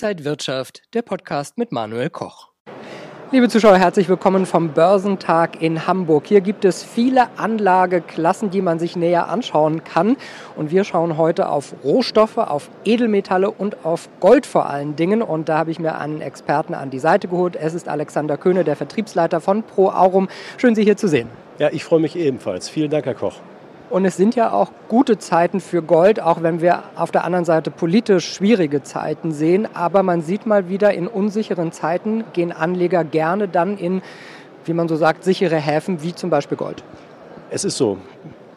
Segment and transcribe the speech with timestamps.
[0.00, 2.50] Inside Wirtschaft, der Podcast mit Manuel Koch.
[3.32, 6.28] Liebe Zuschauer, herzlich willkommen vom Börsentag in Hamburg.
[6.28, 10.16] Hier gibt es viele Anlageklassen, die man sich näher anschauen kann.
[10.54, 15.20] Und wir schauen heute auf Rohstoffe, auf Edelmetalle und auf Gold vor allen Dingen.
[15.20, 17.56] Und da habe ich mir einen Experten an die Seite geholt.
[17.56, 20.28] Es ist Alexander Köhne, der Vertriebsleiter von Pro Aurum.
[20.58, 21.28] Schön, Sie hier zu sehen.
[21.58, 22.68] Ja, ich freue mich ebenfalls.
[22.68, 23.40] Vielen Dank, Herr Koch.
[23.90, 27.46] Und es sind ja auch gute Zeiten für Gold, auch wenn wir auf der anderen
[27.46, 29.66] Seite politisch schwierige Zeiten sehen.
[29.74, 34.02] Aber man sieht mal wieder, in unsicheren Zeiten gehen Anleger gerne dann in,
[34.66, 36.84] wie man so sagt, sichere Häfen wie zum Beispiel Gold.
[37.50, 37.96] Es ist so.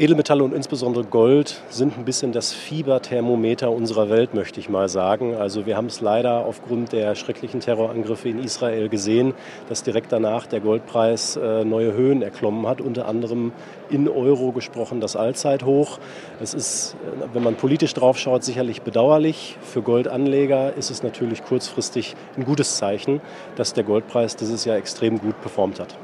[0.00, 5.34] Edelmetalle und insbesondere Gold sind ein bisschen das Fieberthermometer unserer Welt, möchte ich mal sagen.
[5.34, 9.34] Also wir haben es leider aufgrund der schrecklichen Terrorangriffe in Israel gesehen,
[9.68, 13.50] dass direkt danach der Goldpreis äh, neue Höhen erklommen hat, unter anderem
[13.90, 15.98] in Euro gesprochen das Allzeithoch.
[16.40, 19.56] Es ist, äh, wenn man politisch drauf schaut, sicherlich bedauerlich.
[19.62, 23.20] Für Goldanleger ist es natürlich kurzfristig ein gutes Zeichen,
[23.56, 25.96] dass der Goldpreis dieses Jahr extrem gut performt hat.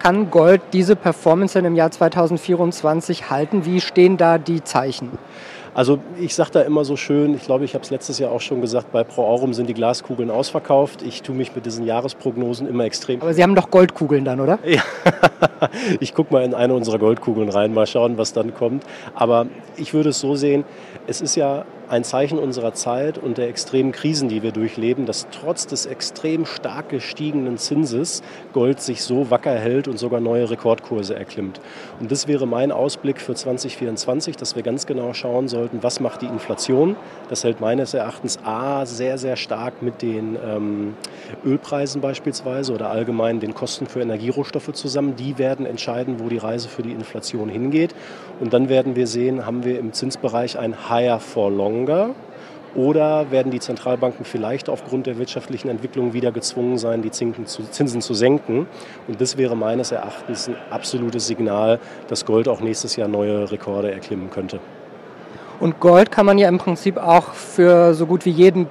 [0.00, 3.66] Kann Gold diese Performance im Jahr 2024 halten?
[3.66, 5.10] Wie stehen da die Zeichen?
[5.74, 8.40] Also ich sage da immer so schön, ich glaube, ich habe es letztes Jahr auch
[8.40, 11.02] schon gesagt, bei Pro Aurum sind die Glaskugeln ausverkauft.
[11.02, 13.22] Ich tue mich mit diesen Jahresprognosen immer extrem.
[13.22, 14.58] Aber Sie haben doch Goldkugeln dann, oder?
[14.64, 14.82] Ja,
[16.00, 18.84] ich gucke mal in eine unserer Goldkugeln rein, mal schauen, was dann kommt.
[19.14, 20.64] Aber ich würde es so sehen,
[21.06, 25.26] es ist ja ein Zeichen unserer Zeit und der extremen Krisen, die wir durchleben, dass
[25.32, 31.16] trotz des extrem stark gestiegenen Zinses Gold sich so wacker hält und sogar neue Rekordkurse
[31.16, 31.60] erklimmt.
[31.98, 36.22] Und das wäre mein Ausblick für 2024, dass wir ganz genau schauen sollten, was macht
[36.22, 36.96] die Inflation.
[37.28, 40.94] Das hält meines Erachtens A sehr, sehr stark mit den ähm,
[41.44, 45.16] Ölpreisen beispielsweise oder allgemein den Kosten für Energierohstoffe zusammen.
[45.16, 47.94] Die werden entscheiden, wo die Reise für die Inflation hingeht.
[48.38, 52.14] Und dann werden wir sehen, haben wir im Zinsbereich ein Higher for Long longer?
[52.74, 58.14] Oder werden die Zentralbanken vielleicht aufgrund der wirtschaftlichen Entwicklung wieder gezwungen sein, die Zinsen zu
[58.14, 58.68] senken?
[59.08, 63.90] Und das wäre meines Erachtens ein absolutes Signal, dass Gold auch nächstes Jahr neue Rekorde
[63.90, 64.60] erklimmen könnte.
[65.60, 68.66] Und Gold kann man ja im Prinzip auch für so gut wie jeden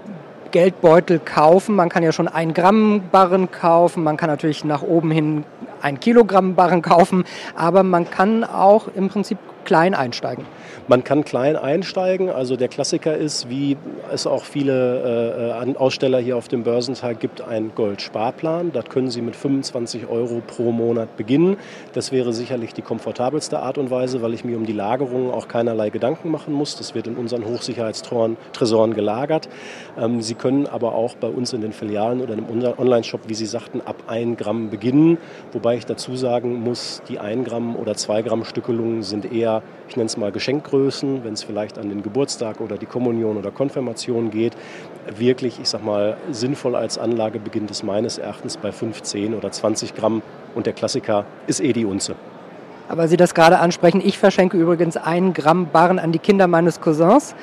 [0.49, 1.75] Geldbeutel kaufen.
[1.75, 5.43] Man kann ja schon ein Gramm Barren kaufen, man kann natürlich nach oben hin
[5.81, 10.45] ein Kilogramm Barren kaufen, aber man kann auch im Prinzip klein einsteigen.
[10.87, 12.29] Man kann klein einsteigen.
[12.29, 13.77] Also der Klassiker ist, wie
[14.11, 18.71] es auch viele äh, Aussteller hier auf dem Börsentag gibt, ein Goldsparplan.
[18.71, 21.57] Da können Sie mit 25 Euro pro Monat beginnen.
[21.93, 25.47] Das wäre sicherlich die komfortabelste Art und Weise, weil ich mir um die Lagerung auch
[25.47, 26.75] keinerlei Gedanken machen muss.
[26.75, 29.49] Das wird in unseren Hochsicherheitstresoren gelagert.
[29.97, 33.45] Ähm, Sie können aber auch bei uns in den Filialen oder im Online-Shop, wie Sie
[33.45, 35.17] sagten, ab 1 Gramm beginnen.
[35.51, 39.48] Wobei ich dazu sagen muss, die 1 Gramm oder 2 Gramm Stückelungen sind eher,
[39.87, 43.37] ich nenne es mal Geschenkgröße Größen, wenn es vielleicht an den Geburtstag oder die Kommunion
[43.37, 44.53] oder Konfirmation geht,
[45.17, 49.95] wirklich, ich sag mal, sinnvoll als Anlage beginnt es meines Erachtens bei 15 oder 20
[49.95, 50.21] Gramm
[50.55, 52.15] und der Klassiker ist eh die Unze.
[52.87, 56.81] Aber Sie das gerade ansprechen, ich verschenke übrigens einen Gramm Barren an die Kinder meines
[56.81, 57.35] Cousins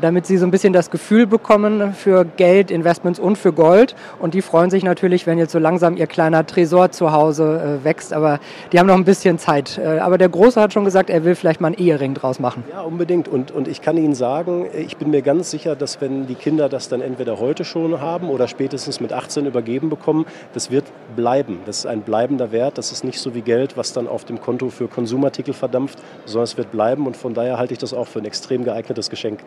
[0.00, 3.94] damit sie so ein bisschen das Gefühl bekommen für Geld, Investments und für Gold.
[4.18, 7.84] Und die freuen sich natürlich, wenn jetzt so langsam ihr kleiner Tresor zu Hause äh,
[7.84, 8.12] wächst.
[8.12, 8.40] Aber
[8.72, 9.78] die haben noch ein bisschen Zeit.
[9.78, 12.64] Äh, aber der Große hat schon gesagt, er will vielleicht mal einen Ehering draus machen.
[12.70, 13.28] Ja, unbedingt.
[13.28, 16.68] Und, und ich kann Ihnen sagen, ich bin mir ganz sicher, dass wenn die Kinder
[16.68, 20.84] das dann entweder heute schon haben oder spätestens mit 18 übergeben bekommen, das wird
[21.16, 21.60] bleiben.
[21.66, 22.78] Das ist ein bleibender Wert.
[22.78, 26.44] Das ist nicht so wie Geld, was dann auf dem Konto für Konsumartikel verdampft, sondern
[26.44, 27.06] es wird bleiben.
[27.06, 29.40] Und von daher halte ich das auch für ein extrem geeignetes Geschenk.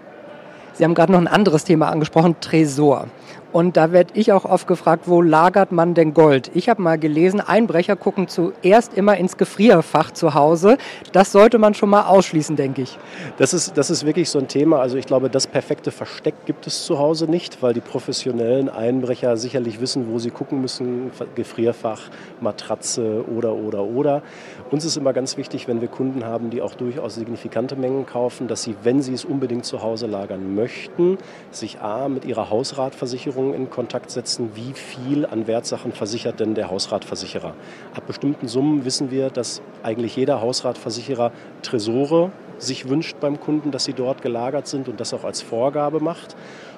[0.74, 3.08] Sie haben gerade noch ein anderes Thema angesprochen, Tresor.
[3.54, 6.50] Und da werde ich auch oft gefragt, wo lagert man denn Gold?
[6.56, 10.80] Ich habe mal gelesen, Einbrecher gucken zuerst immer ins Gefrierfach zu Hause.
[11.12, 12.98] Das sollte man schon mal ausschließen, denke ich.
[13.38, 14.80] Das ist, das ist wirklich so ein Thema.
[14.80, 19.38] Also ich glaube, das perfekte Versteck gibt es zu Hause nicht, weil die professionellen Einbrecher
[19.38, 21.12] sicherlich wissen, wo sie gucken müssen.
[21.36, 22.10] Gefrierfach,
[22.42, 24.24] Matratze oder, oder, oder.
[24.72, 28.48] Uns ist immer ganz wichtig, wenn wir Kunden haben, die auch durchaus signifikante Mengen kaufen,
[28.48, 31.20] dass sie, wenn sie es unbedingt zu Hause lagern möchten,
[31.52, 36.56] sich A mit ihrer Hausratversicherung Versicherungen in Kontakt setzen, wie viel an Wertsachen versichert denn
[36.56, 37.54] der Hausratversicherer.
[37.94, 41.32] Ab bestimmten Summen wissen wir, dass eigentlich jeder Hausratversicherer
[41.62, 46.00] Tresore sich wünscht beim Kunden, dass sie dort gelagert sind und das auch als Vorgabe
[46.00, 46.36] macht.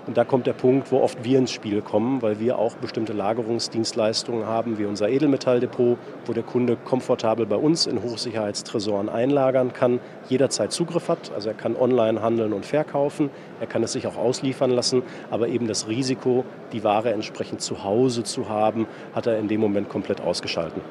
[0.08, 3.14] Und da kommt der Punkt, wo oft wir ins Spiel kommen, weil wir auch bestimmte
[3.14, 10.00] Lagerungsdienstleistungen haben, wie unser Edelmetalldepot, wo der Kunde komfortabel bei uns in Hochsicherheitstresoren einlagern kann,
[10.30, 11.32] jederzeit Zugriff hat.
[11.34, 15.48] Also er kann online handeln und verkaufen, er kann es sich auch ausliefern lassen, aber
[15.48, 18.86] eben das Risiko, die Ware entsprechend zu Hause zu haben,
[19.16, 20.82] hat er in dem Moment komplett ausgeschalten.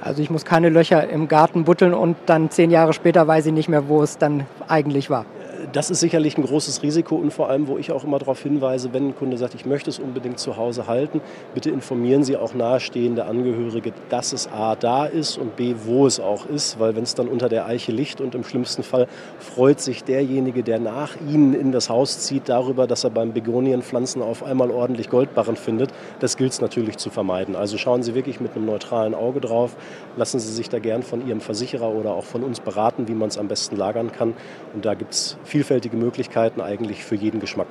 [0.00, 3.52] Also ich muss keine Löcher im Garten butteln und dann zehn Jahre später weiß ich
[3.52, 5.26] nicht mehr, wo es dann eigentlich war
[5.72, 8.92] das ist sicherlich ein großes Risiko und vor allem, wo ich auch immer darauf hinweise,
[8.92, 11.20] wenn ein Kunde sagt, ich möchte es unbedingt zu Hause halten,
[11.54, 16.20] bitte informieren Sie auch nahestehende Angehörige, dass es A da ist und B, wo es
[16.20, 19.06] auch ist, weil wenn es dann unter der Eiche liegt und im schlimmsten Fall
[19.38, 24.22] freut sich derjenige, der nach Ihnen in das Haus zieht, darüber, dass er beim Begonienpflanzen
[24.22, 25.90] auf einmal ordentlich Goldbarren findet.
[26.20, 27.56] Das gilt es natürlich zu vermeiden.
[27.56, 29.76] Also schauen Sie wirklich mit einem neutralen Auge drauf,
[30.16, 33.28] lassen Sie sich da gern von Ihrem Versicherer oder auch von uns beraten, wie man
[33.28, 34.34] es am besten lagern kann.
[34.74, 37.68] Und da gibt es vielfältige Möglichkeiten eigentlich für jeden Geschmack.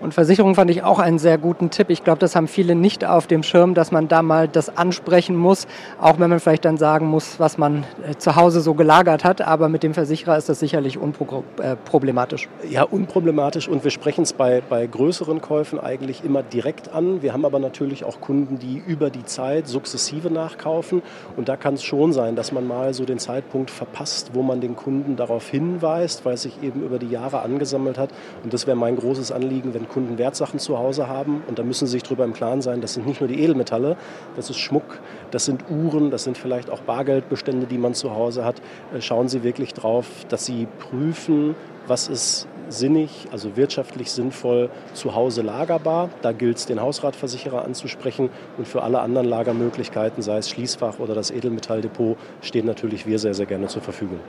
[0.00, 1.90] Und Versicherung fand ich auch einen sehr guten Tipp.
[1.90, 5.36] Ich glaube, das haben viele nicht auf dem Schirm, dass man da mal das ansprechen
[5.36, 5.66] muss,
[6.00, 9.40] auch wenn man vielleicht dann sagen muss, was man äh, zu Hause so gelagert hat.
[9.40, 12.48] Aber mit dem Versicherer ist das sicherlich unproblematisch.
[12.62, 13.68] Äh, ja, unproblematisch.
[13.68, 17.20] Und wir sprechen es bei, bei größeren Käufen eigentlich immer direkt an.
[17.22, 21.02] Wir haben aber natürlich auch Kunden, die über die Zeit sukzessive nachkaufen.
[21.36, 24.60] Und da kann es schon sein, dass man mal so den Zeitpunkt verpasst, wo man
[24.60, 28.10] den Kunden darauf hinweist, weil es sich eben über die Jahre angesammelt hat.
[28.44, 31.86] Und das wäre mein großes Anliegen, wenn Kunden Wertsachen zu Hause haben und da müssen
[31.86, 33.96] sie sich darüber im Klaren sein, das sind nicht nur die Edelmetalle,
[34.36, 35.00] das ist Schmuck,
[35.30, 38.60] das sind Uhren, das sind vielleicht auch Bargeldbestände, die man zu Hause hat.
[38.94, 41.54] Äh, schauen Sie wirklich drauf, dass Sie prüfen,
[41.86, 46.10] was ist sinnig, also wirtschaftlich sinnvoll zu Hause lagerbar.
[46.22, 48.30] Da gilt es, den Hausratversicherer anzusprechen.
[48.56, 53.34] Und für alle anderen Lagermöglichkeiten, sei es Schließfach oder das Edelmetalldepot, stehen natürlich wir sehr,
[53.34, 54.20] sehr gerne zur Verfügung.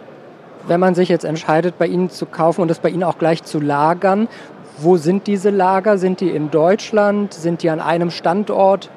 [0.68, 3.44] Wenn man sich jetzt entscheidet, bei Ihnen zu kaufen und das bei Ihnen auch gleich
[3.44, 4.28] zu lagern,
[4.78, 5.98] wo sind diese Lager?
[5.98, 7.34] Sind die in Deutschland?
[7.34, 8.90] Sind die an einem Standort?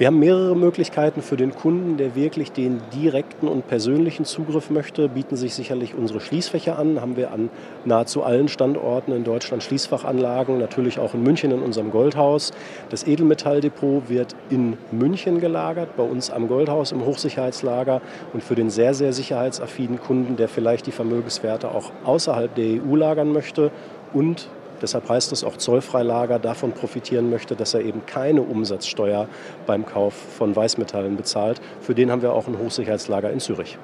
[0.00, 5.10] Wir haben mehrere Möglichkeiten für den Kunden, der wirklich den direkten und persönlichen Zugriff möchte.
[5.10, 7.02] Bieten sich sicherlich unsere Schließfächer an.
[7.02, 7.50] Haben wir an
[7.84, 12.52] nahezu allen Standorten in Deutschland Schließfachanlagen, natürlich auch in München in unserem Goldhaus.
[12.88, 18.00] Das Edelmetalldepot wird in München gelagert, bei uns am Goldhaus im Hochsicherheitslager.
[18.32, 22.96] Und für den sehr, sehr sicherheitsaffinen Kunden, der vielleicht die Vermögenswerte auch außerhalb der EU
[22.96, 23.70] lagern möchte
[24.14, 24.48] und
[24.82, 29.28] Deshalb heißt es auch Zollfreilager davon profitieren möchte, dass er eben keine Umsatzsteuer
[29.66, 31.60] beim Kauf von Weißmetallen bezahlt.
[31.80, 33.78] Für den haben wir auch ein Hochsicherheitslager in Zürich.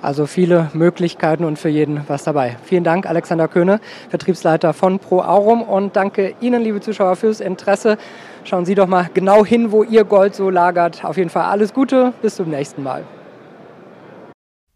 [0.00, 2.56] Also viele Möglichkeiten und für jeden was dabei.
[2.62, 3.80] Vielen Dank, Alexander Köhne,
[4.10, 7.98] Vertriebsleiter von Pro Aurum und danke Ihnen, liebe Zuschauer, fürs Interesse.
[8.44, 11.04] Schauen Sie doch mal genau hin, wo Ihr Gold so lagert.
[11.04, 13.02] Auf jeden Fall alles Gute, bis zum nächsten Mal.